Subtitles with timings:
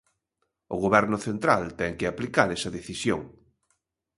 [0.73, 3.21] O Goberno central ten que aplicar esa decisión.